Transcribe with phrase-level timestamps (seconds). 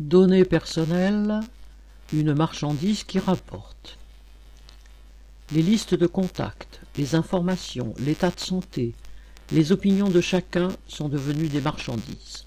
[0.00, 1.40] Données personnelles,
[2.12, 3.96] une marchandise qui rapporte.
[5.52, 8.92] Les listes de contacts, les informations, l'état de santé,
[9.52, 12.44] les opinions de chacun sont devenues des marchandises.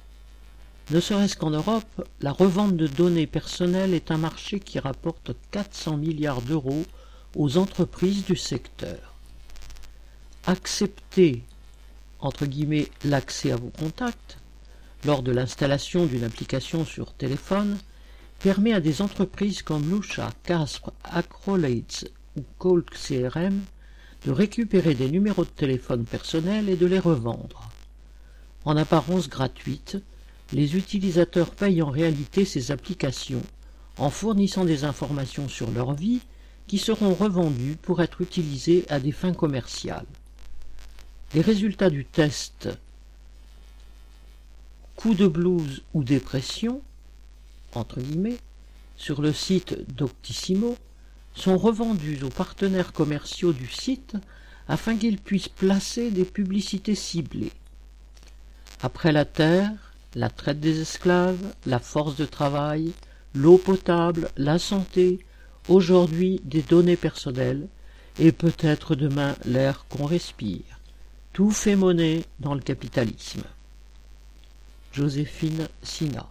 [0.92, 5.98] Ne serait-ce qu'en Europe, la revente de données personnelles est un marché qui rapporte 400
[5.98, 6.84] milliards d'euros
[7.36, 9.16] aux entreprises du secteur.
[10.46, 11.42] Accepter,
[12.20, 14.38] entre guillemets, l'accès à vos contacts
[15.06, 17.78] lors de l'installation d'une application sur téléphone
[18.40, 22.06] permet à des entreprises comme Lucha, Casper, Acrolates
[22.38, 23.62] ou Cold CRM
[24.26, 27.70] de récupérer des numéros de téléphone personnels et de les revendre.
[28.66, 29.98] En apparence gratuite,
[30.52, 33.44] les utilisateurs payent en réalité ces applications
[33.98, 36.22] en fournissant des informations sur leur vie
[36.68, 40.06] qui seront revendues pour être utilisées à des fins commerciales.
[41.34, 42.70] Les résultats du test
[45.00, 46.82] coup de blues ou dépression,
[47.74, 48.40] entre guillemets,
[48.98, 50.76] sur le site Doctissimo,
[51.34, 54.18] sont revendus aux partenaires commerciaux du site
[54.68, 57.54] afin qu'ils puissent placer des publicités ciblées.
[58.82, 59.72] Après la terre,
[60.16, 62.92] la traite des esclaves, la force de travail,
[63.34, 65.26] l'eau potable, la santé,
[65.70, 67.70] aujourd'hui des données personnelles,
[68.20, 70.82] et peut-être demain l'air qu'on respire.
[71.32, 73.44] Tout fait monnaie dans le capitalisme.
[75.00, 76.30] Joséphine Sina